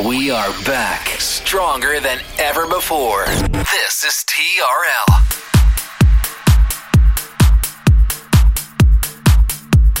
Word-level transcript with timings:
We 0.00 0.30
are 0.30 0.48
back, 0.64 1.06
stronger 1.20 2.00
than 2.00 2.18
ever 2.38 2.66
before. 2.66 3.26
This 3.26 4.04
is 4.04 4.24
TRL. 4.26 5.04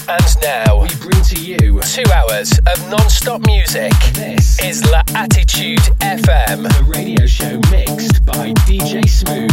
And 0.08 0.42
now 0.42 0.80
we 0.80 0.88
bring 0.98 1.22
to 1.24 1.38
you 1.38 1.80
two 1.82 2.10
hours 2.10 2.58
of 2.66 2.90
non-stop 2.90 3.44
music. 3.44 3.92
This 4.14 4.58
is 4.64 4.82
La 4.90 5.02
Attitude 5.14 5.80
FM, 6.00 6.64
a 6.64 6.84
radio 6.84 7.26
show 7.26 7.60
mixed 7.70 8.24
by 8.24 8.54
DJ 8.64 9.06
Smooth. 9.06 9.52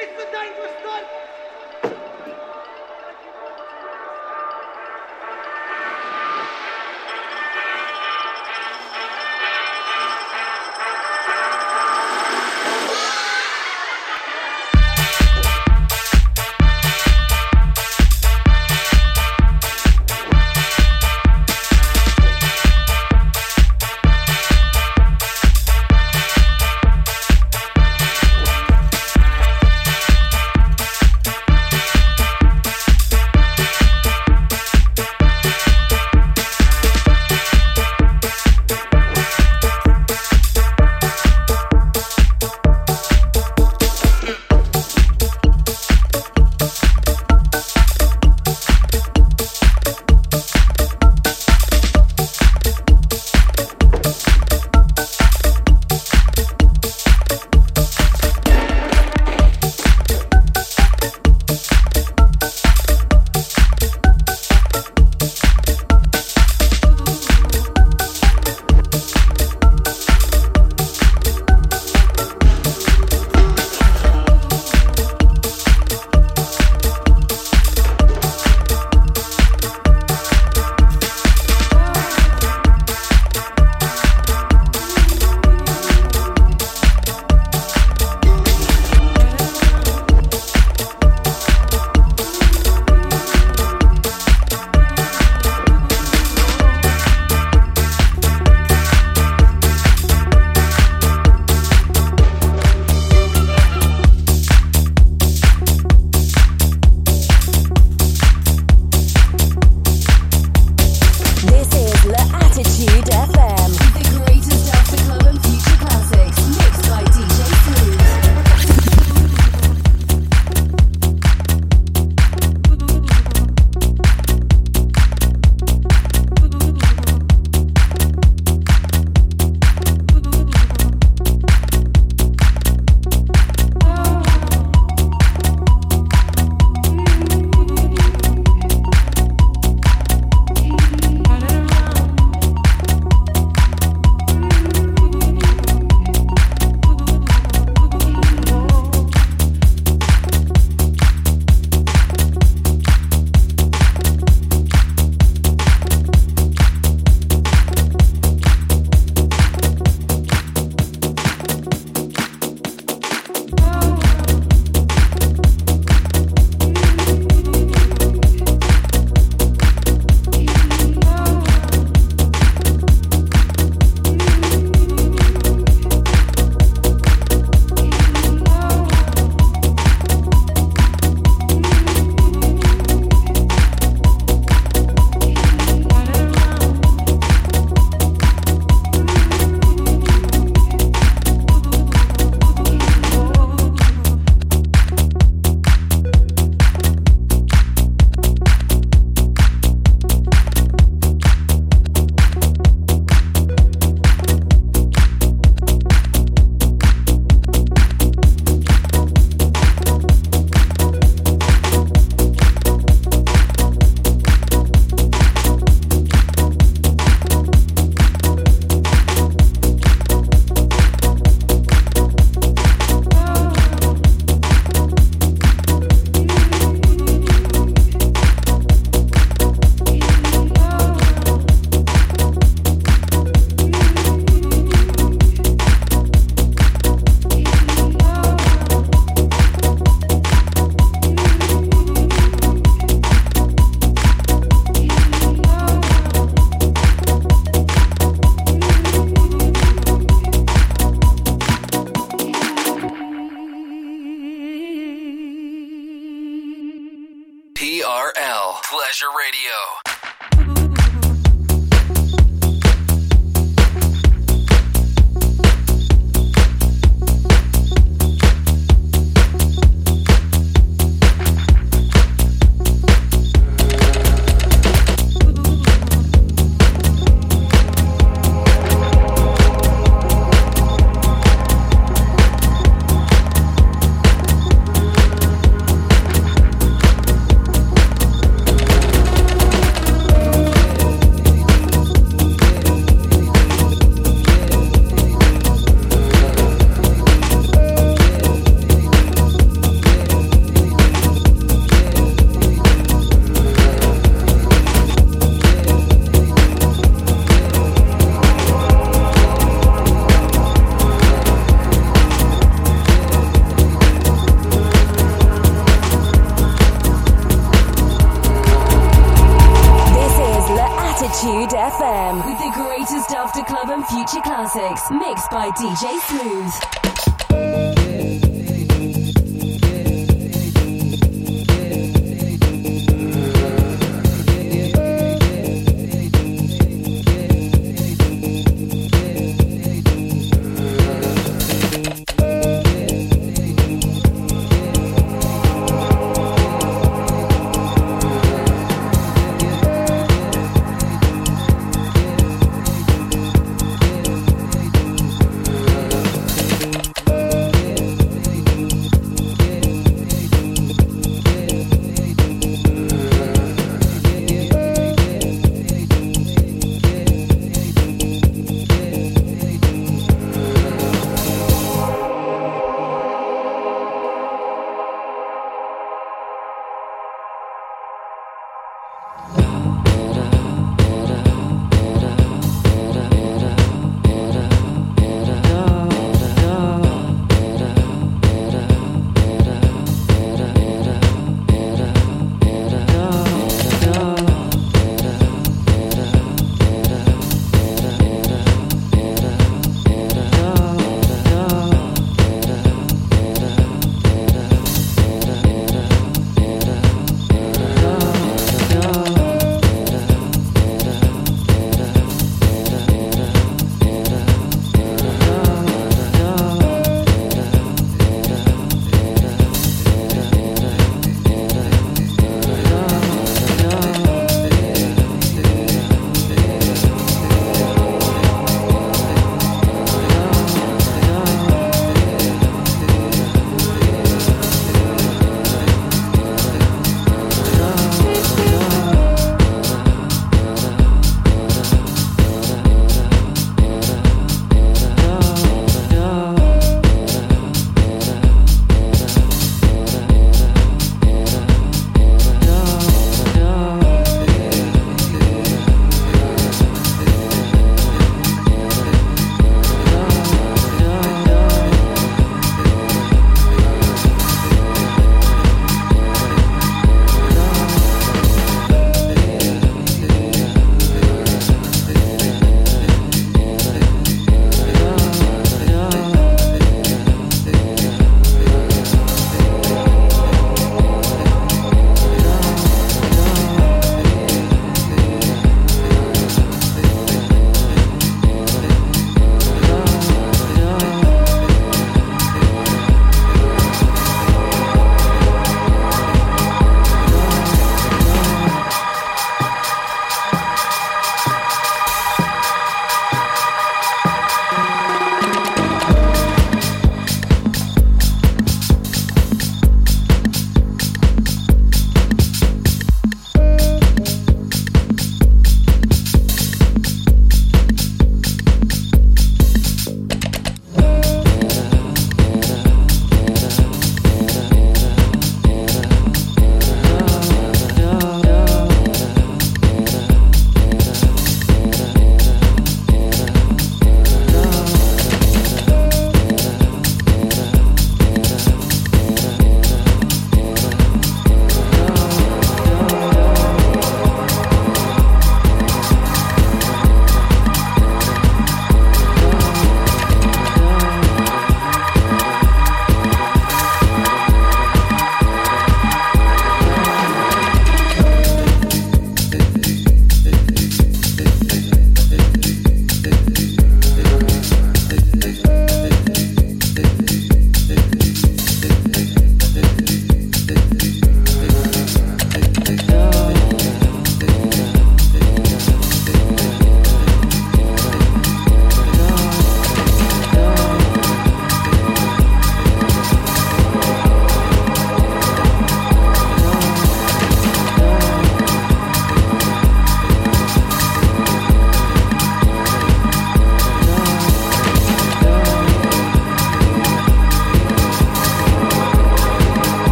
This 0.00 0.08
is 0.08 0.16
a 0.16 0.32
dangerous 0.32 0.72
stunt. 0.80 1.39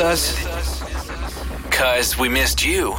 Us? 0.00 0.34
Cause 1.70 2.18
we 2.18 2.28
missed 2.28 2.64
you. 2.64 2.96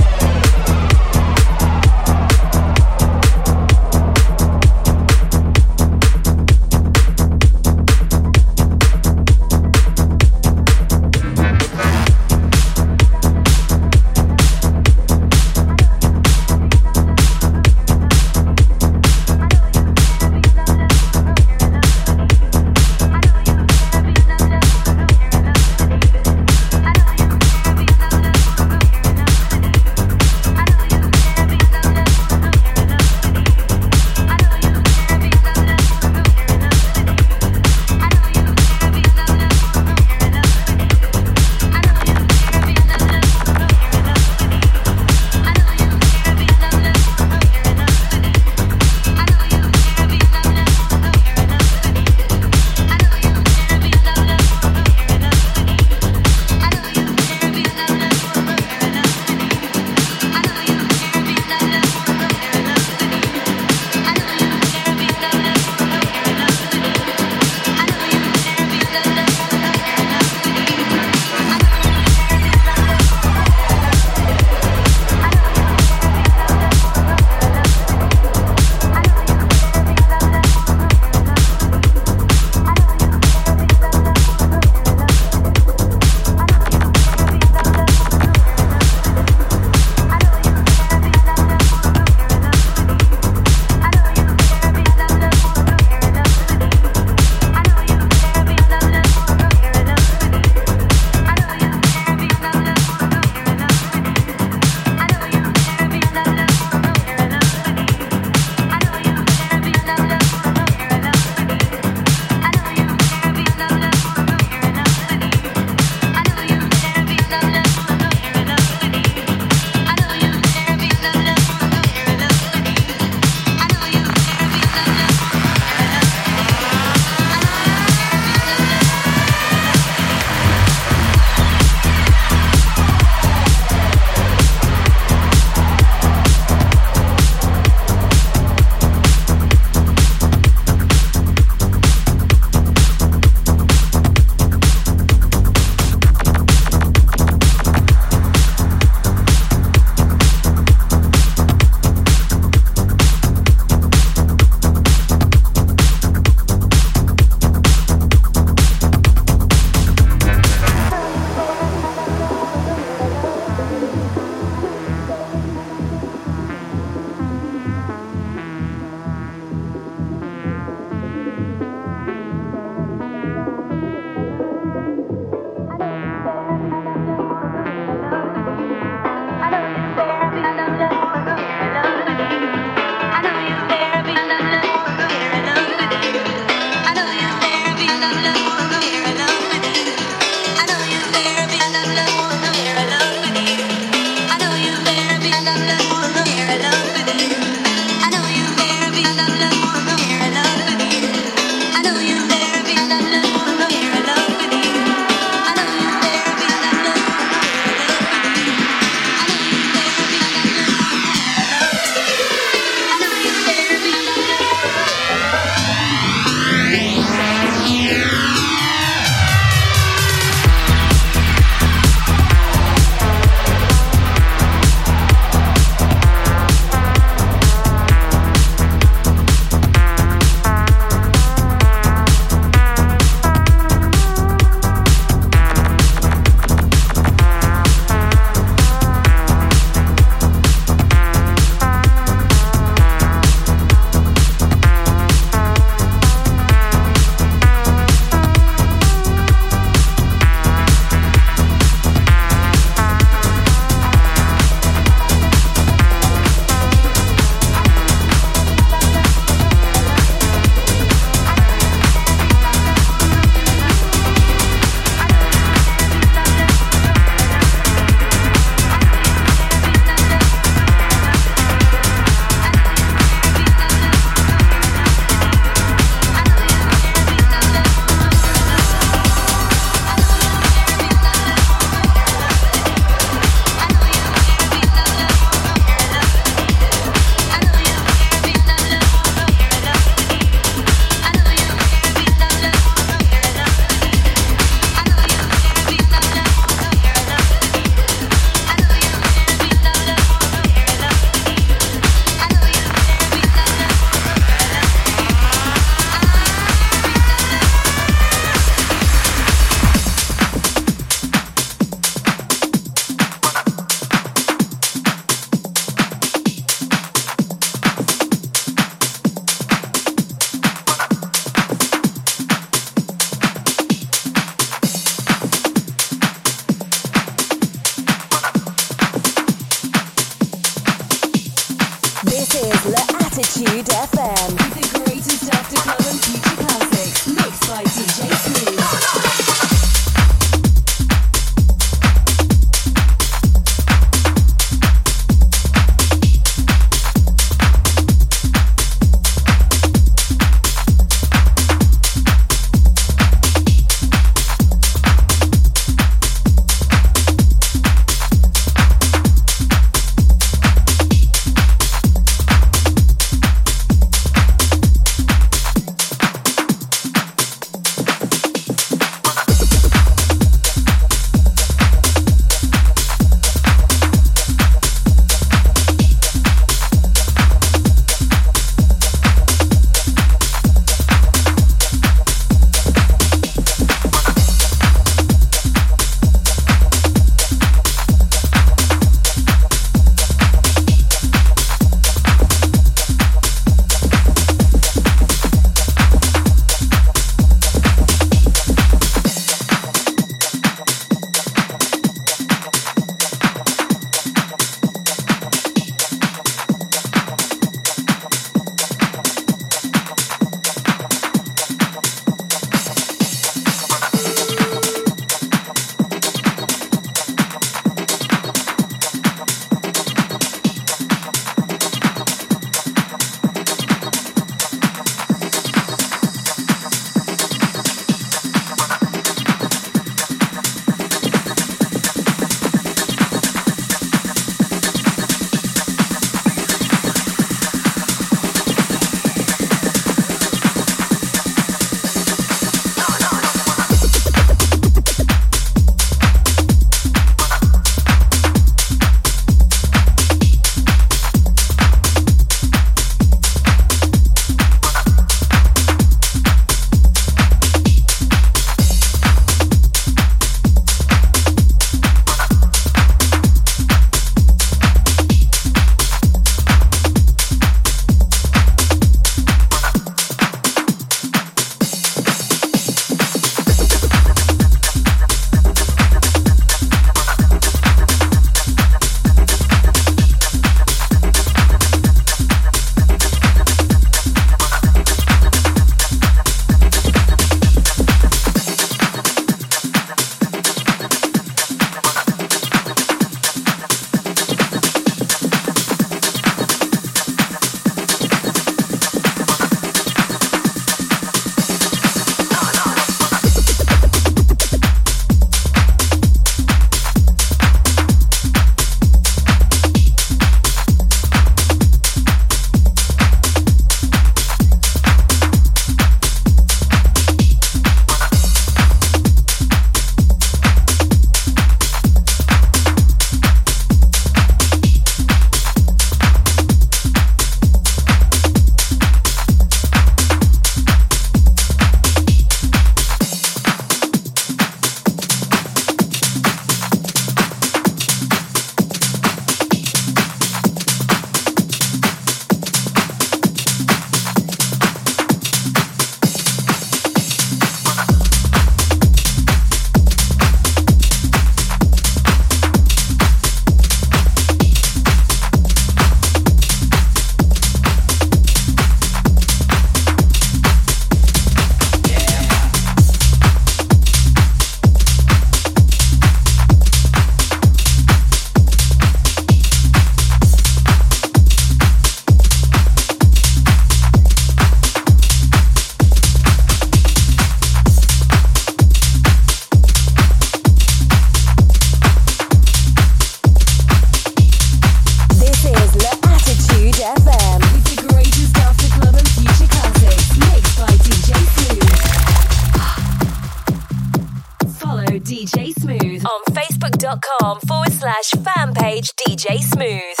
J 599.21 599.39
Smooth. 599.39 600.00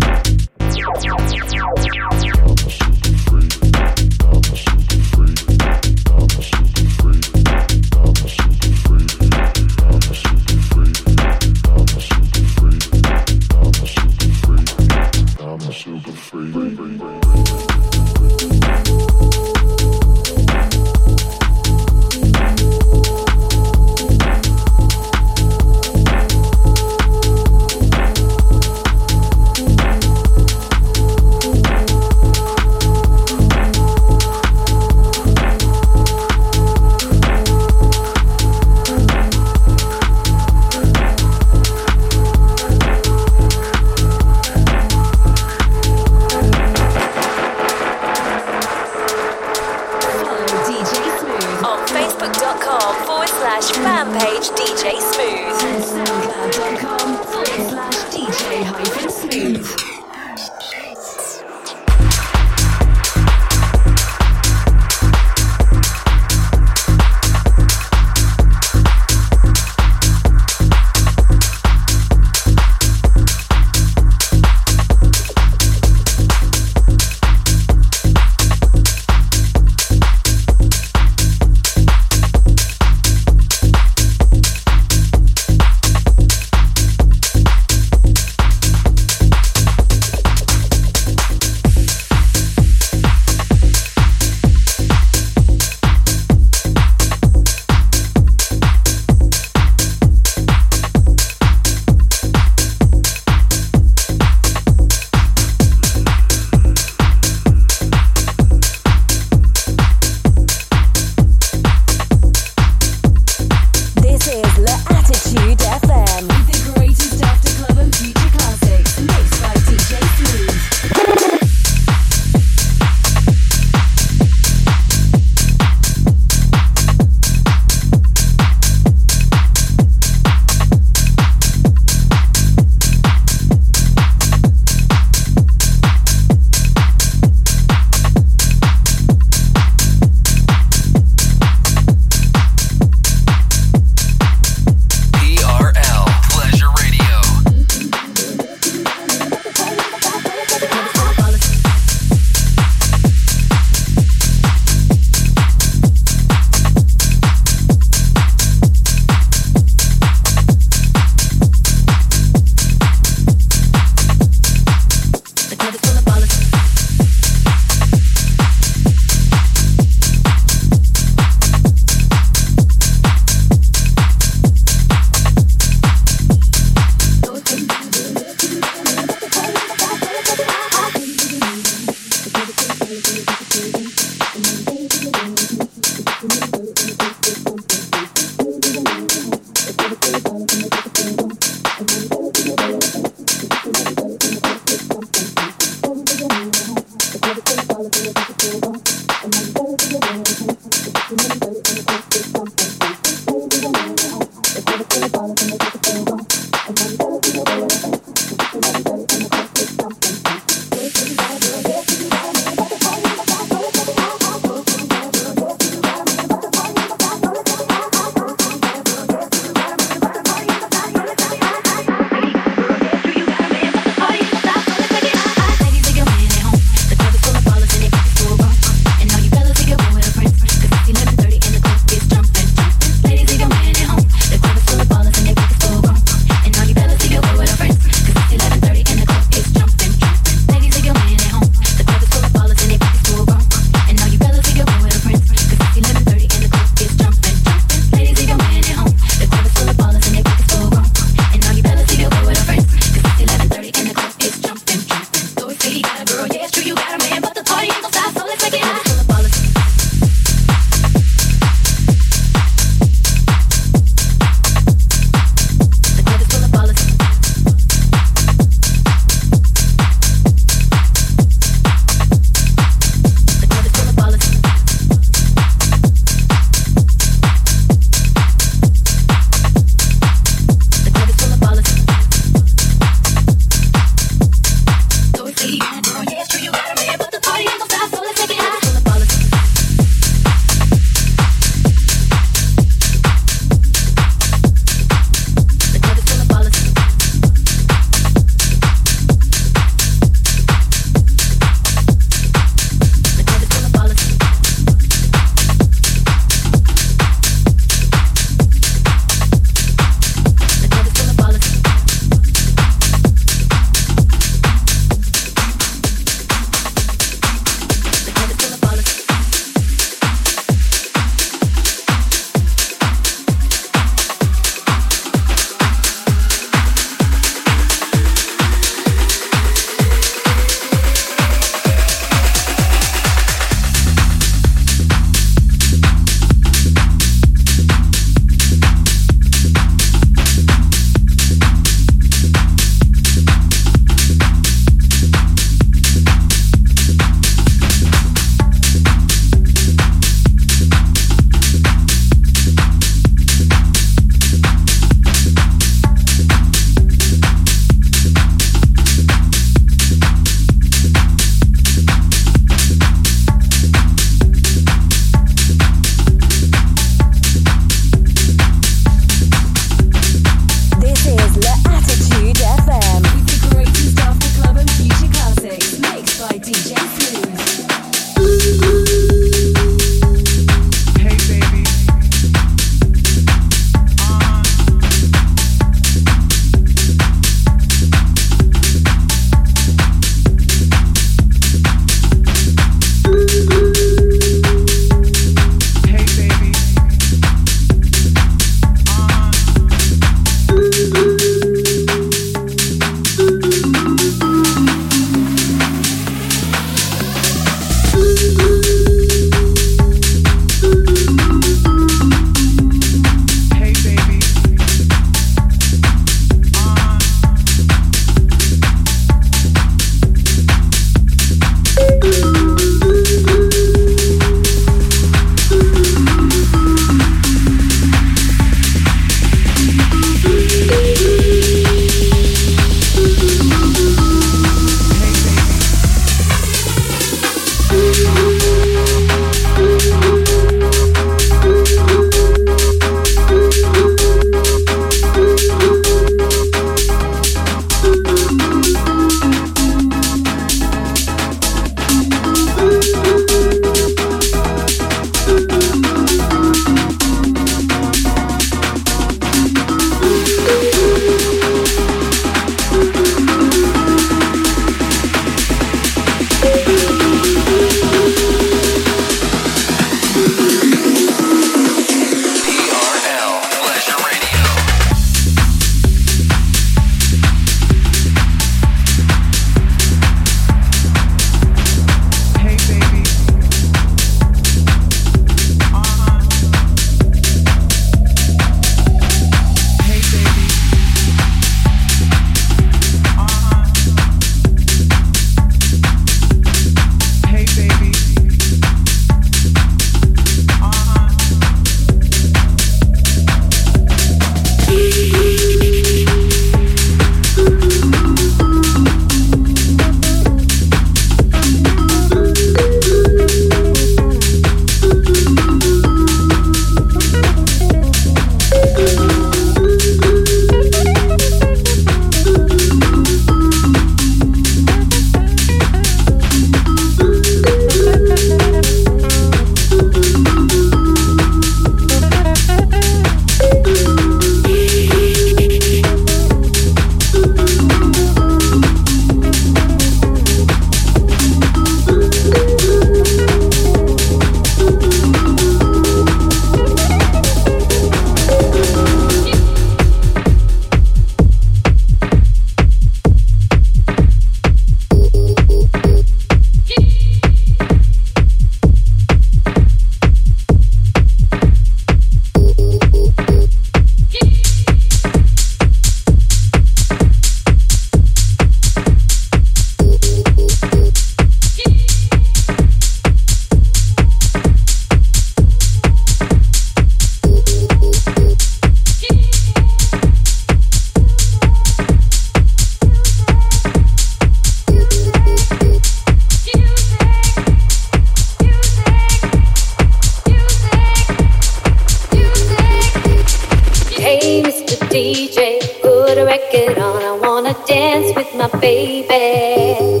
Put 596.16 596.22
a 596.22 596.24
record 596.24 596.78
on. 596.78 597.02
I 597.02 597.12
wanna 597.12 597.54
dance 597.66 598.16
with 598.16 598.34
my 598.36 598.48
baby. 598.58 600.00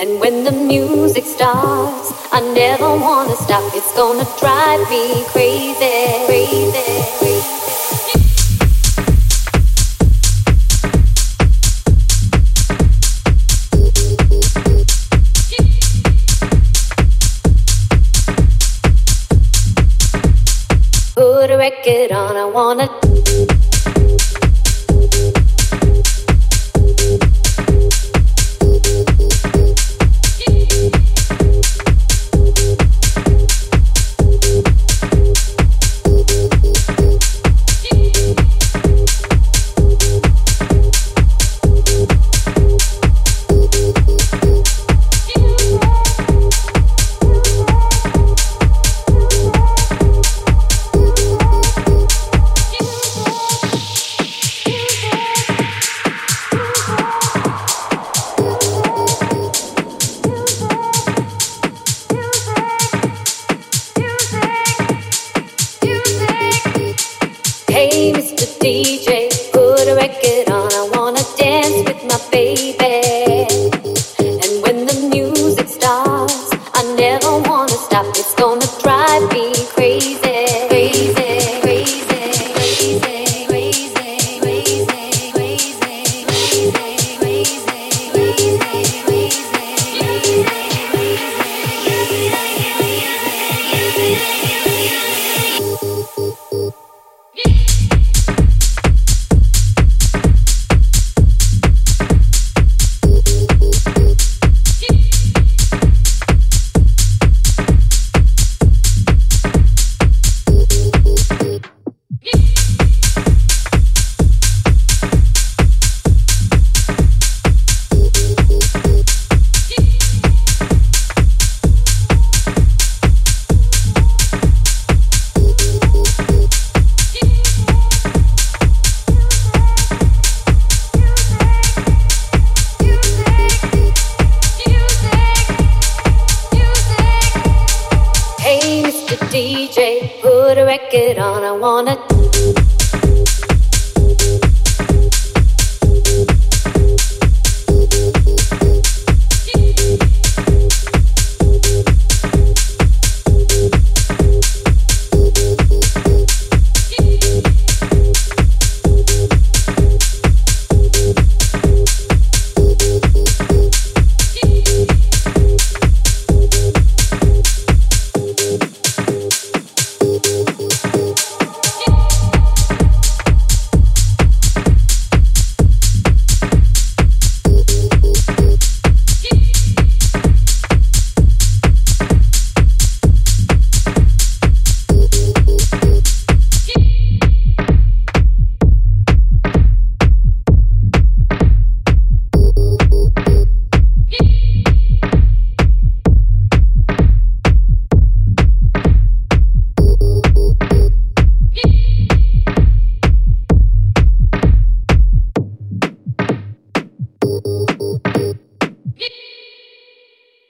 And 0.00 0.18
when 0.18 0.44
the 0.44 0.52
music 0.52 1.24
starts, 1.24 2.12
I 2.32 2.40
never 2.54 2.88
wanna 2.88 3.36
stop. 3.36 3.62
It's 3.74 3.92
gonna 3.94 4.26
drive 4.40 4.88
me 4.88 5.22
crazy, 5.32 6.24
crazy, 6.26 6.72
crazy. 7.18 7.50
Put 21.14 21.50
a 21.50 21.56
record 21.58 22.12
on, 22.12 22.36
I 22.36 22.44
wanna 22.46 23.13